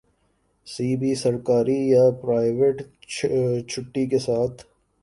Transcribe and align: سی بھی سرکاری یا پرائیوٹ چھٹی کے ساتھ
سی 0.67 0.87
بھی 0.99 1.13
سرکاری 1.15 1.77
یا 1.89 2.09
پرائیوٹ 2.21 2.81
چھٹی 3.69 4.05
کے 4.09 4.19
ساتھ 4.19 4.63